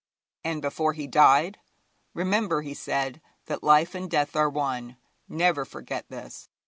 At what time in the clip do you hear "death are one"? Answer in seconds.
4.09-4.97